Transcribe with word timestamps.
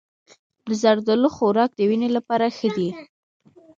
د 0.67 0.69
زردالو 0.81 1.29
خوراک 1.35 1.71
د 1.75 1.79
وینې 1.89 2.09
لپاره 2.17 2.45
ښه 2.57 2.69
دی. 2.77 2.89